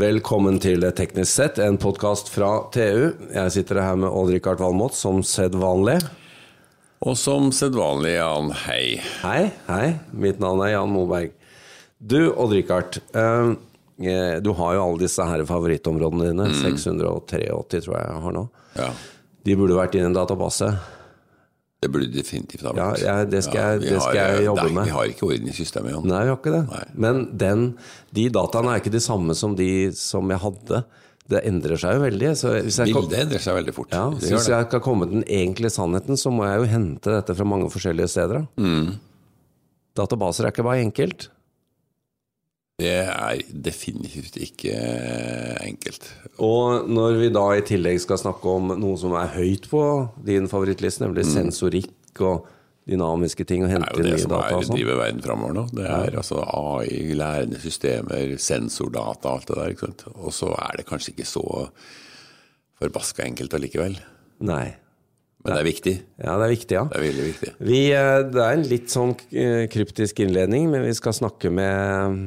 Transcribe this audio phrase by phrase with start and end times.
[0.00, 3.10] Velkommen til Teknisk sett, en podkast fra TU.
[3.34, 5.98] Jeg sitter her med Odd-Rikard Valmot som sedvanlig.
[7.04, 8.84] Og som sedvanlig, Jan, hei.
[9.20, 9.88] Hei, hei.
[10.16, 11.34] Mitt navn er Jan Moberg.
[11.98, 12.96] Du, Odd-Rikard.
[13.12, 16.48] Eh, du har jo alle disse her favorittområdene dine.
[16.62, 18.46] 683 tror jeg jeg har nå.
[18.78, 18.88] Ja,
[19.44, 20.70] De burde vært i en database.
[21.80, 24.72] Det burde definitivt ha Ja, ja, det skal, jeg, det skal har- jeg jobbe nei,
[24.76, 24.84] med.
[24.84, 26.06] Vi har ikke orden i systemet, Jan.
[26.10, 26.62] Nei, vi har ikke det.
[26.68, 26.82] Nei.
[27.06, 27.62] Men den,
[28.12, 30.82] de dataene er ikke de samme som de som jeg hadde.
[31.30, 32.30] Det endrer seg jo veldig.
[32.90, 33.92] Bildet endrer seg veldig fort.
[33.94, 36.70] ja, Det så hvis jeg skal komme til den egentlige sannheten, så må jeg jo
[36.72, 38.48] hente dette fra mange forskjellige steder.
[38.58, 38.98] Mm.
[39.96, 41.28] Databaser er ikke bare enkelt.
[42.80, 44.76] Det er definitivt ikke
[45.64, 46.08] enkelt.
[46.40, 49.82] Og når vi da i tillegg skal snakke om noe som er høyt på
[50.26, 52.48] din favorittliste, nemlig sensorikk og
[52.90, 54.26] dynamiske ting, og hente nye data og sånn.
[54.26, 55.64] Det er jo det som er, driver verden framover nå.
[55.76, 60.06] Det er altså AI, lærende systemer, sensordata, alt det der.
[60.16, 61.44] Og så er det kanskje ikke så
[62.80, 63.98] forbaska enkelt allikevel.
[64.48, 64.68] Nei.
[65.40, 65.92] Men det er viktig.
[66.20, 66.84] Ja, det er viktig, ja.
[66.90, 67.50] Det er veldig viktig.
[67.64, 72.18] Vi, eh, det er en litt sånn eh, kryptisk innledning, men vi skal snakke med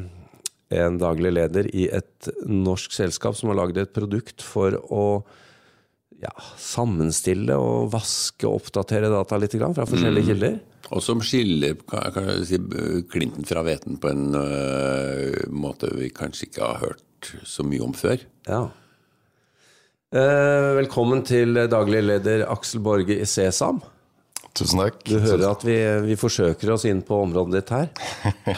[0.74, 5.06] en daglig leder i et norsk selskap som har laget et produkt for å
[6.24, 10.60] ja, sammenstille og vaske og oppdatere data litt grann fra forskjellige kilder.
[10.94, 12.60] Og som skiller kan, kan jeg si,
[13.12, 17.96] klinten fra hveten på en uh, måte vi kanskje ikke har hørt så mye om
[17.98, 18.24] før.
[18.48, 18.66] Ja.
[20.14, 23.82] Uh, velkommen til daglig leder Aksel Borge i Sesam.
[24.54, 25.00] Tusen takk.
[25.08, 27.88] Du hører at vi, vi forsøker oss inn på området ditt her.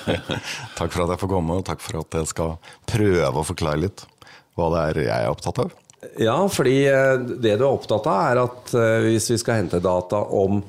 [0.80, 2.58] Takk for at jeg får komme, og takk for at jeg skal
[2.90, 4.04] prøve å forklare litt
[4.60, 5.72] hva det er jeg er opptatt av.
[6.20, 9.80] Ja, fordi eh, det du er opptatt av, er at eh, hvis vi skal hente
[9.84, 10.60] data om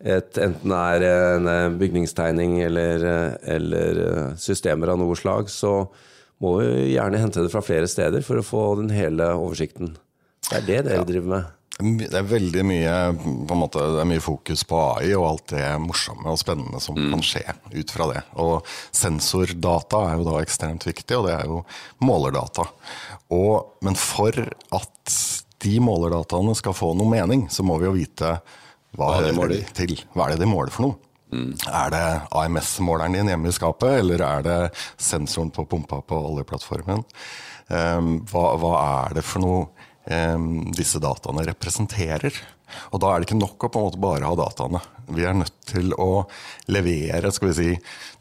[0.00, 3.04] et, enten det er en eh, bygningstegning eller,
[3.44, 4.00] eller
[4.40, 5.84] systemer av noe slag, så
[6.42, 9.94] må vi gjerne hente det fra flere steder for å få den hele oversikten.
[10.48, 11.52] Det er det dere driver med.
[11.74, 12.92] Det er veldig mye,
[13.50, 17.24] måte, det er mye fokus på AI og alt det morsomme og spennende som kan
[17.26, 17.42] skje
[17.74, 18.20] ut fra det.
[18.38, 21.64] Og sensordata er jo da ekstremt viktig, og det er jo
[22.06, 22.68] målerdata.
[23.34, 25.16] Og, men for at
[25.64, 28.36] de målerdataene skal få noe mening, så må vi jo vite
[28.94, 29.64] hva, Hva de måler.
[29.74, 29.96] til.
[30.14, 31.00] Hva er det de måler for noe?
[31.34, 32.04] Er det
[32.38, 34.58] AMS-måleren din hjemme i skapet, eller er det
[35.02, 37.02] sensoren på pumpa på oljeplattformen?
[37.66, 38.72] Um, hva, hva
[39.08, 39.64] er det for noe
[40.76, 42.36] disse dataene representerer?
[42.92, 44.80] Og da er det ikke nok å på en måte bare ha dataene.
[45.14, 46.24] Vi er nødt til å
[46.72, 47.70] levere skal vi si,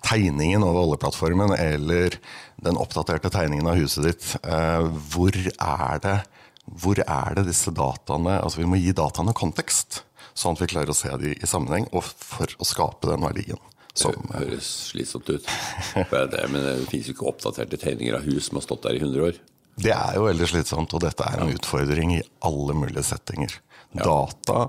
[0.05, 2.17] tegningen over oljeplattformen eller
[2.63, 4.29] den oppdaterte tegningen av huset ditt.
[4.43, 6.17] Eh, hvor, er det,
[6.65, 10.93] hvor er det disse dataene Altså vi må gi dataene kontekst, sånn at vi klarer
[10.93, 13.61] å se de i sammenheng, og for å skape den verdien.
[13.93, 15.49] Som, Høres slitsomt ut.
[15.93, 19.03] Det, men det finnes jo ikke oppdaterte tegninger av hus som har stått der i
[19.03, 19.37] 100 år.
[19.75, 23.55] Det er jo veldig slitsomt, og dette er en utfordring i alle mulige settinger.
[23.93, 24.67] Data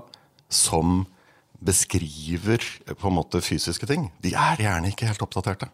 [0.49, 1.03] som
[1.65, 2.61] beskriver
[2.93, 5.69] på en måte fysiske ting, de er gjerne ikke helt oppdaterte.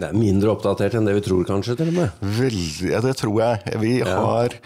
[0.00, 2.22] Det er mindre oppdatert enn det vi tror, kanskje, til og med.
[2.38, 3.74] Veldig, ja, det tror jeg.
[3.82, 4.56] Vi har,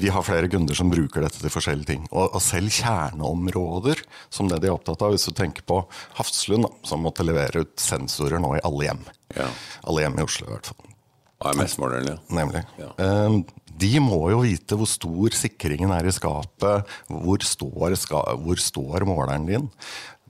[0.00, 2.06] vi har flere kunder som bruker dette til forskjellige ting.
[2.12, 5.16] Og, og selv kjerneområder som det de er opptatt av.
[5.16, 5.82] Hvis du tenker på
[6.20, 9.06] Hafslund, som måtte levere ut sensorer nå i alle hjem.
[9.36, 9.48] Ja.
[9.88, 10.93] Alle hjem i Oslo, i hvert fall.
[11.50, 12.16] AMS-måleren, ja.
[12.40, 12.64] Nemlig.
[12.80, 12.90] Ja.
[12.98, 13.38] Eh,
[13.74, 17.96] De må jo vite hvor stor sikringen er i skapet, hvor står,
[18.44, 19.66] hvor står måleren din.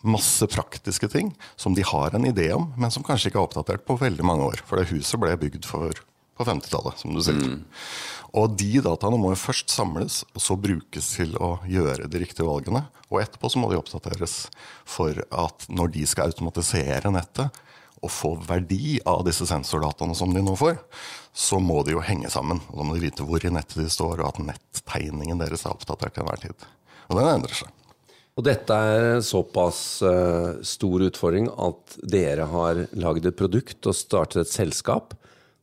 [0.04, 3.84] Masse praktiske ting som de har en idé om, men som kanskje ikke er oppdatert
[3.88, 4.64] på veldig mange år.
[4.64, 5.92] For det huset ble bygd for,
[6.36, 7.54] på 50-tallet, som du sier.
[8.34, 12.48] Og de dataene må jo først samles, og så brukes til å gjøre de riktige
[12.48, 12.82] valgene.
[13.12, 14.48] Og etterpå så må de oppdateres
[14.88, 17.60] for at når de skal automatisere nettet,
[18.04, 20.76] og få verdi av disse sensordataene som de nå får,
[21.34, 22.60] så må de jo henge sammen.
[22.70, 25.74] Og da må de vite hvor i nettet de står, og at nettegningen deres er
[25.74, 26.68] oppdatert til enhver tid.
[27.08, 27.72] Og den endrer seg.
[28.34, 33.94] Og dette er en såpass eh, stor utfordring at dere har laget et produkt og
[33.94, 35.14] startet et selskap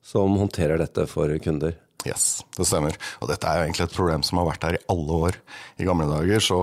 [0.02, 1.76] som håndterer dette for kunder.
[2.08, 2.96] Yes, det stemmer.
[3.22, 5.38] Og dette er jo egentlig et problem som har vært her i alle år.
[5.78, 6.62] I gamle dager så,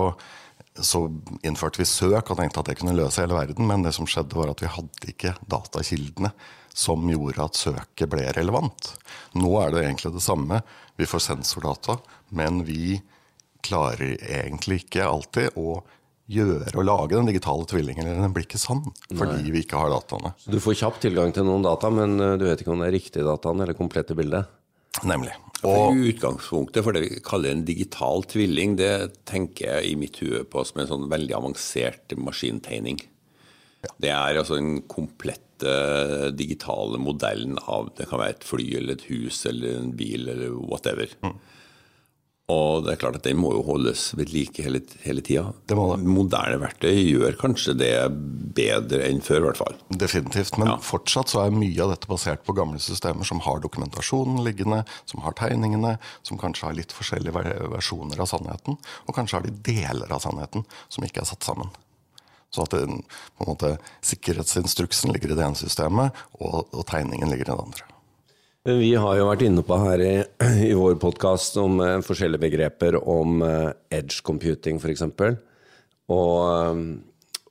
[0.85, 1.03] så
[1.45, 4.37] innførte vi søk og tenkte at det kunne løse hele verden, men det som skjedde
[4.37, 6.31] var at vi hadde ikke datakildene
[6.79, 8.93] som gjorde at søket ble relevant.
[9.37, 10.61] Nå er det egentlig det samme.
[10.99, 11.97] Vi får sensordata,
[12.35, 12.99] men vi
[13.65, 15.81] klarer egentlig ikke alltid å
[16.29, 19.89] gjøre og lage den digitale tvillingen, eller den blir ikke sann, fordi vi ikke har
[19.91, 20.35] dataene.
[20.45, 22.97] Du får kjapt tilgang til noen data, men eh, du vet ikke om det er
[22.99, 24.51] riktige dataene eller komplette bildet.
[25.09, 25.33] Nemlig.
[25.67, 30.19] Og Og utgangspunktet for det vi kaller en digital tvilling, det tenker jeg i mitt
[30.23, 33.01] hue på som en sånn veldig avansert maskintegning.
[33.99, 35.45] Det er altså den komplette
[36.39, 40.55] digitale modellen av Det kan være et fly eller et hus eller en bil eller
[40.55, 41.11] whatever.
[42.49, 45.51] Og det er klart at den må jo holdes ved like hele, hele tida.
[46.01, 47.91] Moderne verktøy gjør kanskje det
[48.57, 49.75] bedre enn før, i hvert fall.
[49.93, 50.57] Definitivt.
[50.57, 50.77] Men Ja.
[50.81, 55.21] fortsatt så er mye av dette basert på gamle systemer som har dokumentasjonen liggende, som
[55.21, 60.11] har tegningene, som kanskje har litt forskjellige versjoner av sannheten, og kanskje har de deler
[60.11, 61.69] av sannheten som ikke er satt sammen.
[62.49, 62.87] Så at det,
[63.45, 67.98] måte, sikkerhetsinstruksen ligger i det ene systemet, og, og tegningen ligger i det andre.
[68.67, 70.15] Vi har jo vært inne på her i,
[70.69, 75.05] i vår podkast om eh, forskjellige begreper om eh, edge computing, f.eks.
[76.11, 76.81] Og, eh,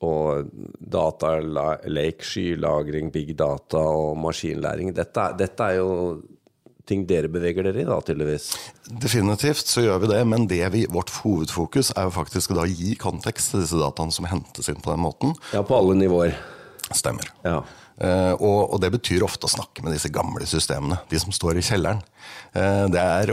[0.05, 4.93] og data la- lake, skylagring, big data og maskinlæring.
[4.94, 5.88] Dette, dette er jo
[6.88, 8.50] ting dere beveger dere i, da, tydeligvis.
[9.00, 12.94] Definitivt så gjør vi det, men det vi, vårt hovedfokus er jo faktisk å gi
[13.00, 15.34] kontekst til disse dataene som hentes inn på den måten.
[15.56, 16.37] Ja, på alle nivåer.
[16.96, 17.28] Stemmer.
[17.44, 17.58] Ja.
[17.98, 21.58] Eh, og, og det betyr ofte å snakke med disse gamle systemene, de som står
[21.58, 22.02] i kjelleren.
[22.54, 23.32] Eh, det er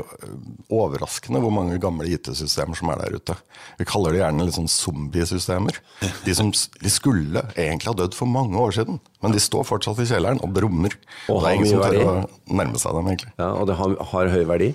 [0.73, 3.35] overraskende hvor mange gamle IT-systemer som er der ute.
[3.77, 5.77] Vi kaller det gjerne litt sånn zombiesystemer.
[6.25, 10.01] De som de skulle egentlig ha dødd for mange år siden, men de står fortsatt
[10.01, 10.97] i kjelleren og brummer.
[11.29, 13.35] Og det har er ingen som tør å nærme seg dem, egentlig.
[13.41, 14.71] ja og det har, har høy verdi.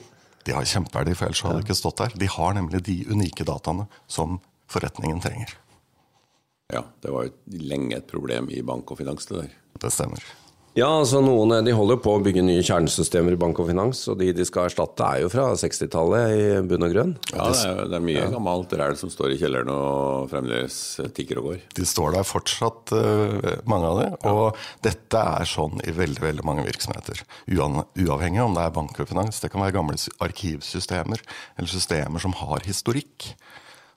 [0.46, 2.14] De har kjempeverdi, for ellers hadde de ikke stått der.
[2.16, 4.38] De har nemlig de unike dataene som
[4.70, 5.52] forretningen trenger.
[6.74, 9.58] Ja, det var jo lenge et problem i bank og finans, det der.
[9.80, 10.22] Det stemmer.
[10.78, 14.20] Ja, altså noen de holder på å bygge nye kjernesystemer i bank og finans, og
[14.20, 17.14] de de skal erstatte er jo fra 60-tallet i bunn og grunn.
[17.32, 20.78] Ja, det er, det er mye gammelt ræl som står i kjelleren og fremdeles
[21.16, 21.58] tikker og går.
[21.74, 26.46] De står der fortsatt, eh, mange av de, Og dette er sånn i veldig veldig
[26.46, 27.24] mange virksomheter.
[27.50, 29.42] Uavhengig om det er bank og finans.
[29.42, 31.26] Det kan være gamle arkivsystemer
[31.58, 33.32] eller systemer som har historikk.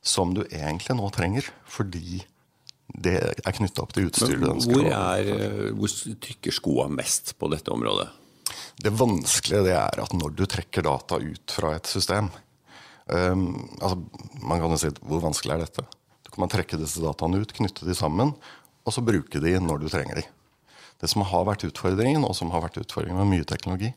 [0.04, 2.26] Som du egentlig nå trenger, fordi
[2.88, 4.68] det er knytta opp til utstyret.
[4.68, 5.92] Hvor, er, eh, hvor
[6.24, 8.10] trykker skoa mest på dette området?
[8.84, 12.28] Det vanskelige det er at når du trekker data ut fra et system
[13.08, 13.46] um,
[13.80, 13.98] altså
[14.44, 15.86] Man kan jo si hvor vanskelig er dette?
[16.26, 18.34] Du kan man trekke disse dataene ut, knytte de sammen,
[18.84, 20.26] og så bruke de når du trenger de.
[21.02, 23.90] Det som har vært utfordringen, og som har vært utfordringen med mye teknologi,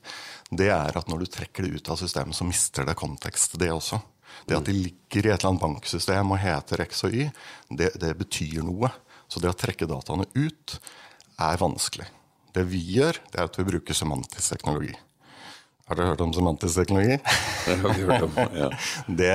[0.51, 3.71] det er at når du trekker det ut av systemet, så mister det kontekst, det
[3.73, 4.01] også.
[4.45, 7.31] Det at de ligger i et eller annet banksystem og heter X og Y,
[7.81, 8.93] det, det betyr noe.
[9.27, 10.77] Så det å trekke dataene ut
[11.43, 12.07] er vanskelig.
[12.55, 14.95] Det vi gjør, det er at vi bruker semantisk teknologi.
[15.87, 17.19] Har dere hørt om semantisk teknologi?
[17.67, 18.39] Det har vi hørt om.
[18.57, 18.71] Ja.
[19.21, 19.35] Det,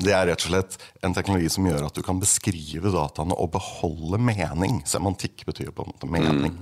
[0.00, 3.52] det er rett og slett en teknologi som gjør at du kan beskrive dataene og
[3.54, 4.80] beholde mening.
[4.88, 6.56] Semantikk betyr på en måte mening.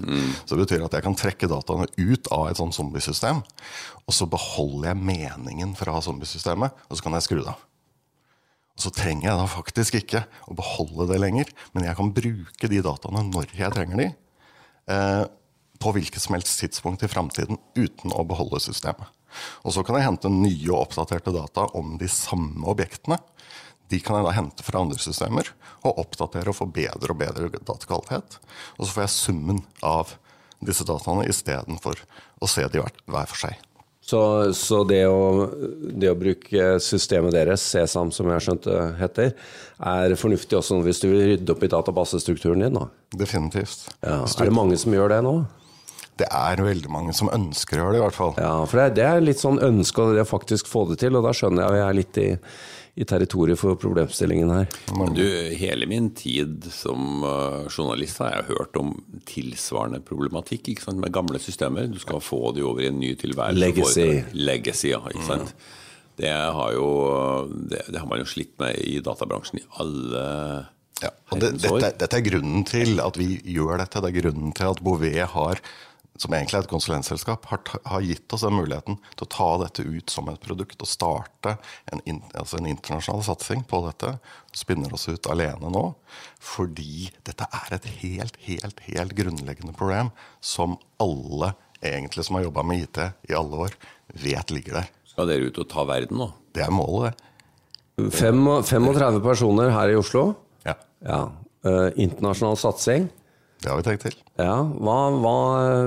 [0.44, 3.42] Så det betyr at jeg kan trekke dataene ut av et sånt zombiesystem,
[4.04, 7.64] og så beholder jeg meningen fra zombiesystemet, og så kan jeg skru det av.
[8.78, 12.70] Og så trenger jeg da faktisk ikke å beholde det lenger, men jeg kan bruke
[12.70, 14.06] de dataene når jeg trenger de,
[14.94, 15.24] eh,
[15.78, 19.06] på hvilket som helst tidspunkt i framtiden uten å beholde systemet.
[19.62, 23.20] Og så kan jeg hente nye og oppdaterte data om de samme objektene.
[23.88, 25.52] De kan jeg da hente fra andre systemer
[25.86, 28.40] og oppdatere og få bedre og bedre datakvalitet.
[28.76, 30.16] Og så får jeg summen av
[30.64, 32.02] disse dataene istedenfor
[32.42, 33.64] å se de hver, for seg.
[34.08, 34.20] Så,
[34.56, 35.50] så det, å,
[36.00, 39.34] det å bruke systemet deres, Sesam som jeg har skjønt det heter,
[39.84, 42.78] er fornuftig også hvis du vil rydde opp i databasestrukturen din?
[42.78, 42.86] da?
[43.20, 43.90] Definitivt.
[44.00, 44.22] Ja.
[44.24, 45.34] Er det mange som gjør det nå?
[46.18, 48.34] Det er veldig mange som ønsker å gjøre det, i hvert fall.
[48.40, 51.18] Ja, for det, det er litt sånn ønske å det å faktisk få det til,
[51.18, 52.28] og da skjønner jeg at jeg er litt i,
[52.98, 54.78] i territoriet for problemstillingen her.
[55.14, 55.24] Du,
[55.60, 58.96] hele min tid som eh, journalist har jeg hørt om
[59.28, 61.02] tilsvarende problematikk ikke sant?
[61.04, 61.86] med gamle systemer.
[61.92, 63.62] Du skal få de over i en ny tilværelse.
[63.62, 64.08] Legacy.
[64.34, 65.04] Legacy, ja.
[65.12, 65.54] Ikke sant?
[66.18, 66.88] Det, har jo,
[67.70, 70.24] det, det har man jo slitt med i databransjen i alle
[70.98, 74.02] Ja, og det, dette, dette er grunnen til at vi gjør dette.
[74.02, 75.62] Det er grunnen til at Bouvet har,
[76.18, 79.84] som egentlig er et konsulentselskap, har, har gitt oss den muligheten til å ta dette
[79.86, 81.54] ut som et produkt og starte
[81.92, 84.16] en, in, altså en internasjonal satsing på dette.
[84.56, 85.84] Spinner oss ut alene nå.
[86.42, 92.64] Fordi dette er et helt, helt, helt grunnleggende problem som alle egentlig som har jobba
[92.66, 92.98] med IT
[93.30, 93.74] i alle år,
[94.18, 94.92] vet ligger der.
[95.06, 96.32] Skal dere ut og ta verden nå?
[96.54, 97.24] Det er målet, det.
[97.98, 100.32] 35 personer her i Oslo.
[100.66, 101.28] Ja, Ja.
[101.66, 103.08] Uh, internasjonal satsing.
[103.58, 104.16] Det har vi tenkt til.
[104.38, 104.60] Ja.
[104.62, 105.36] Hva, hva,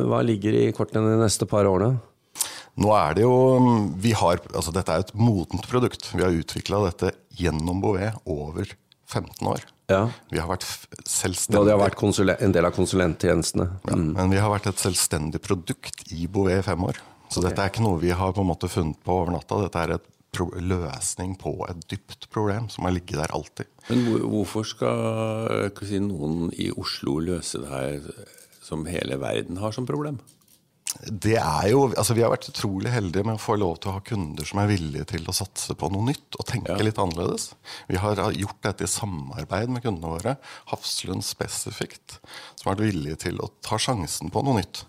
[0.09, 1.99] hva ligger i kortene de neste par årene?
[2.81, 3.33] Nå er det jo
[4.01, 6.07] vi har, altså Dette er et modent produkt.
[6.15, 8.71] Vi har utvikla dette gjennom Bouvet over
[9.11, 9.65] 15 år.
[9.91, 10.05] Ja.
[10.31, 10.65] Vi har vært
[11.03, 11.59] selvstendige...
[11.59, 13.67] Og det har vært en del av konsulenttjenestene.
[13.89, 17.01] ja, Men vi har vært et selvstendig produkt i Bouvet i fem år.
[17.31, 19.59] Så dette er ikke noe vi har på en måte funnet på over natta.
[19.65, 20.07] Dette er et
[20.39, 23.65] løsning på et dypt problem som har ligget der alltid.
[23.89, 28.11] Men hvorfor skal si, noen i Oslo løse det her
[28.61, 30.19] som hele verden har som problem?
[31.07, 33.95] Det er jo, altså Vi har vært utrolig heldige med å få lov til å
[33.95, 36.83] ha kunder som er villige til å satse på noe nytt og tenke ja.
[36.83, 37.53] litt annerledes.
[37.88, 40.35] Vi har gjort dette i samarbeid med kundene våre,
[40.71, 42.19] Hafslund spesifikt,
[42.59, 44.83] som har vært villige til å ta sjansen på noe nytt.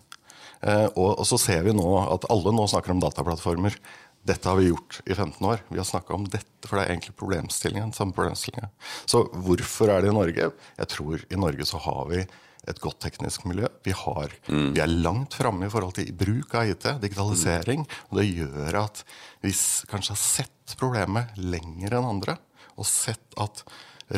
[0.63, 3.79] Eh, og, og, så ser vi nå at alle nå snakker om dataplattformer.
[4.23, 5.65] Dette har vi gjort i 15 år.
[5.69, 7.93] Vi har snakka om dette, for det er egentlig problemstillingen.
[7.93, 8.71] samme problemstillingen.
[9.07, 10.53] Så hvorfor er det i Norge?
[10.79, 12.23] Jeg tror i Norge så har vi
[12.71, 13.67] et godt teknisk miljø.
[13.83, 14.69] Vi, har, mm.
[14.77, 17.83] vi er langt framme i forhold til bruk av IT, digitalisering.
[17.83, 17.97] Mm.
[18.11, 19.03] Og det gjør at
[19.43, 19.55] vi
[19.91, 22.39] kanskje har sett problemet lenger enn andre,
[22.79, 23.65] og sett at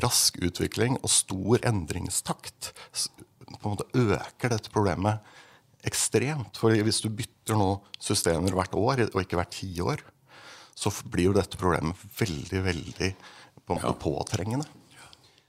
[0.04, 2.72] rask utvikling og stor endringstakt
[3.60, 5.33] på en måte øker dette problemet
[5.88, 6.58] ekstremt.
[6.60, 7.70] For hvis du bytter nå
[8.02, 10.04] systemer hvert år, og ikke hvert tiår,
[10.74, 13.10] så blir jo dette problemet veldig, veldig
[13.64, 13.92] på ja.
[13.98, 14.66] påtrengende.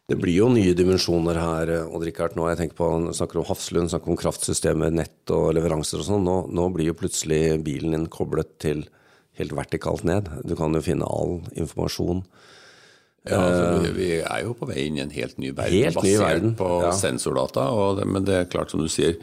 [0.05, 2.35] Det blir jo nye dimensjoner her, Odd Rikard.
[2.37, 6.27] Nå jeg tenker på, snakker om Hafslund, snakker om kraftsystemer, nett og leveranser og sånn.
[6.27, 8.83] Nå, nå, blir jo plutselig bilen din koblet til
[9.39, 10.29] helt vertikalt ned.
[10.45, 12.21] Du kan jo finne all informasjon.
[13.25, 15.97] Ja, altså, vi, vi, er jo på vei inn i en helt ny verden helt
[15.97, 16.51] basert ny verden.
[16.59, 16.91] på ja.
[16.93, 17.65] sensordata.
[17.97, 19.17] Det, men det er klart, som du sier,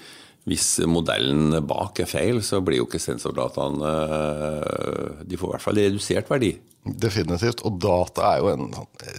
[0.49, 5.64] hvis modellen bak er feil, så blir jo ikke sensordataene eh, De får i hvert
[5.64, 6.56] fall redusert verdi.
[6.82, 7.62] Definitivt.
[7.68, 8.66] Og data er jo en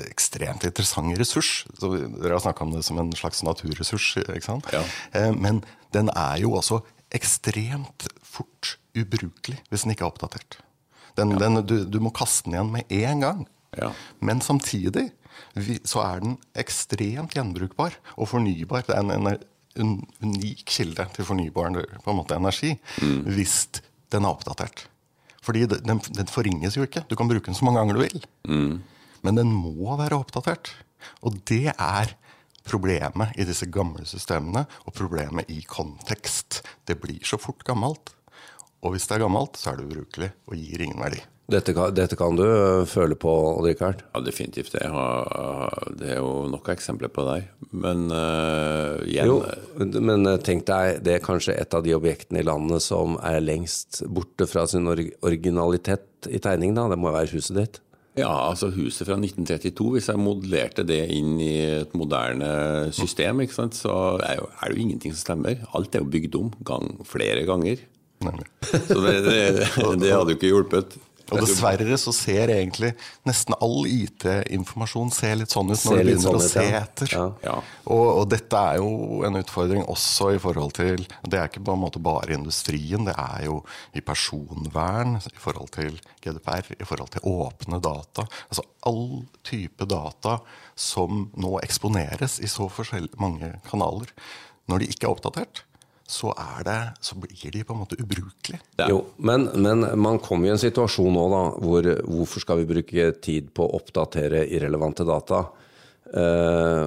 [0.09, 1.53] ekstremt interessant ressurs.
[1.79, 4.17] Så dere har snakka om det som en slags naturressurs.
[4.25, 4.67] ikke sant?
[4.75, 4.83] Ja.
[5.15, 5.63] Eh, men
[5.95, 6.81] den er jo også
[7.13, 10.59] ekstremt fort ubrukelig hvis den ikke er oppdatert.
[11.15, 11.43] Den, ja.
[11.45, 13.43] den, du, du, må kaste den igjen med en gang.
[13.79, 13.93] Ja.
[14.19, 15.11] Men samtidig
[15.87, 18.83] så er den ekstremt gjenbrukbar og fornybar.
[18.89, 19.39] Det er en, en
[19.77, 23.21] unik kilde til fornybar måte, energi mm.
[23.33, 23.55] hvis
[24.13, 24.87] den er oppdatert.
[25.43, 27.03] Fordi den, den, forringes jo ikke.
[27.09, 28.27] Du kan bruke den så mange ganger du vil.
[28.47, 28.75] Mm.
[29.25, 30.71] Men den må være oppdatert.
[31.25, 32.13] Og det er
[32.63, 36.61] problemet i disse gamle systemene, og problemet i kontekst.
[36.87, 38.13] Det blir så fort gammelt.
[38.83, 41.19] Og hvis det er gammelt, så er det ubrukelig og gir ingen verdi.
[41.51, 44.05] Dette kan, dette kan, du øh, føle på, Odd-Rikard?
[44.13, 44.71] Ja, definitivt.
[44.71, 44.88] Det,
[46.00, 47.50] det er jo nok eksempler på deg.
[47.75, 49.41] Men uh, igjen Jo,
[50.00, 53.43] men øh, tenk deg, det er kanskje et av de objektene i landet som er
[53.43, 56.88] lengst borte fra sin originalitet i tegning, da.
[56.93, 57.83] Det må være huset ditt?
[58.15, 59.93] Ja, altså huset fra 1932.
[59.97, 64.83] Hvis jeg modellerte det inn i et moderne system, så er, jo, er det jo
[64.85, 65.65] ingenting som stemmer.
[65.75, 67.81] Alt er jo bygd om gang, flere ganger.
[68.23, 69.39] Så det, det,
[70.00, 70.95] det hadde jo ikke hjulpet.
[71.33, 72.93] Og dessverre så ser egentlig
[73.27, 77.13] nesten all IT-informasjon ser litt sånn ut når du begynner sånn å se etter.
[77.13, 77.25] Ja.
[77.45, 77.55] Ja.
[77.85, 81.75] Og, og, dette er jo en utfordring også i forhold til Det er ikke på
[81.75, 83.59] en måte bare industrien, det er jo
[83.93, 88.27] i personvern, i forhold til GDPR, i forhold til åpne data.
[88.47, 90.39] Altså all type data
[90.75, 92.69] som nå eksponeres i så
[93.21, 94.11] mange kanaler.
[94.69, 95.63] Når de ikke er oppdatert,
[96.05, 96.33] så,
[96.65, 98.60] det, så, blir de på en måte ubrukelige.
[98.91, 103.07] Jo, men, men, man kommer i en situasjon nå da, hvor hvorfor skal vi bruke
[103.24, 105.45] tid på å oppdatere irrelevante data?
[106.13, 106.86] Uh,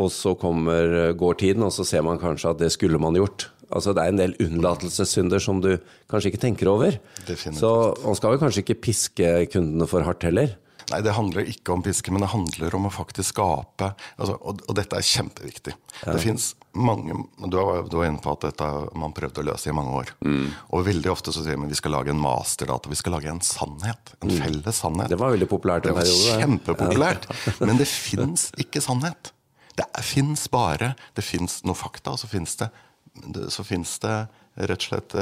[0.00, 3.50] og så kommer, går tiden, og så ser man kanskje at det skulle man gjort.
[3.68, 5.74] Altså Det er en del unnlatelsessynder som du
[6.10, 6.96] kanskje ikke tenker over.
[7.28, 7.60] Definitivt.
[7.60, 10.56] Så man skal vel kanskje ikke piske kundene for hardt heller?
[10.88, 14.62] Nei, det handler ikke om piske, men det handler om å faktisk skape altså, og,
[14.64, 15.74] og, dette er kjempeviktig.
[16.00, 16.14] Ja.
[16.14, 19.68] Det fins mange du var, du var, inne på at dette man prøvde å løse
[19.68, 20.12] i mange år.
[20.24, 20.48] Mm.
[20.72, 22.92] Og veldig ofte så sier man vi skal lage en masterdata.
[22.92, 24.14] Vi skal lage en sannhet.
[24.22, 24.36] En mm.
[24.40, 25.12] felles sannhet.
[25.12, 26.08] Det var veldig populært periode.
[26.08, 27.28] Det var kjempepopulært.
[27.48, 27.66] Ja.
[27.68, 29.32] men det fins ikke sannhet.
[29.78, 32.68] Det fins bare Det fins noe fakta, og så fins det,
[33.14, 35.16] det rett og slett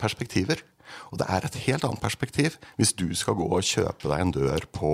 [0.00, 0.60] perspektiver.
[1.12, 4.34] Og det er et helt annet perspektiv hvis du skal gå og kjøpe deg en
[4.34, 4.92] dør på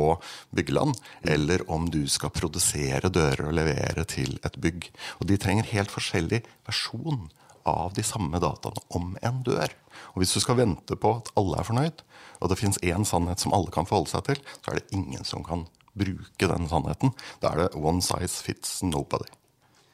[0.57, 4.91] byggeland, eller om du skal produsere dører og levere til et bygg.
[5.21, 7.29] Og de trenger helt forskjellig versjon
[7.69, 9.73] av de samme dataene om en dør.
[10.15, 12.03] Og hvis du skal vente på at alle er fornøyd,
[12.41, 15.27] og det fins én sannhet som alle kan forholde seg til, så er det ingen
[15.29, 15.67] som kan
[15.99, 17.13] bruke den sannheten.
[17.43, 19.29] Da er det one size fits nobody.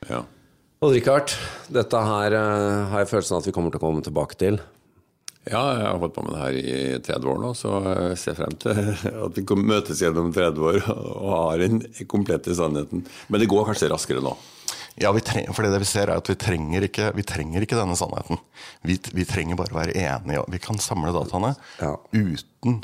[0.06, 0.22] Ja.
[0.84, 1.32] Odd-Rikard,
[1.72, 4.60] dette her uh, har jeg følelsen av at vi kommer til å komme tilbake til.
[5.46, 8.34] Ja, jeg har holdt på med det her i 30 år nå, så jeg ser
[8.34, 8.80] frem til
[9.28, 11.78] at vi kan møtes gjennom 30 år og har den
[12.10, 13.04] komplette sannheten.
[13.30, 14.34] Men det går kanskje raskere nå?
[14.98, 17.94] Ja, trenger, for det vi ser er at vi trenger ikke, vi trenger ikke denne
[18.00, 18.40] sannheten.
[18.82, 20.44] Vi, vi, trenger bare å være enige.
[20.50, 21.92] Vi kan samle dataene ja.
[22.16, 22.80] uten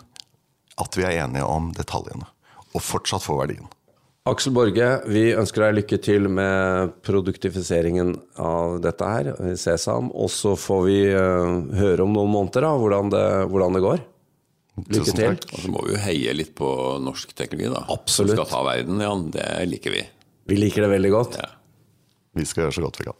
[0.83, 2.29] at vi er enige om detaljene.
[2.77, 3.67] Og fortsatt få verdien.
[4.23, 10.13] Aksel Borge, vi ønsker deg lykke til med produktifiseringen av dette her, Sesam.
[10.15, 14.05] Og så får vi uh, høre om noen måneder da, hvordan det, hvordan det går.
[14.79, 15.35] Lykke Tusen til.
[15.35, 15.49] takk.
[15.51, 16.71] Og så må vi jo heie litt på
[17.03, 17.83] norsk teknologi, da.
[17.91, 18.37] Absolutt.
[18.37, 19.27] Som skal ta verden, Jan.
[19.35, 20.07] Det liker vi.
[20.55, 21.43] Vi liker det veldig godt.
[21.43, 21.51] Ja.
[22.39, 23.19] Vi skal gjøre så godt vi kan.